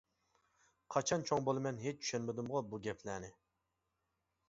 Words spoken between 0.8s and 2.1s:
قاچان چوڭ بولىمەن ھېچ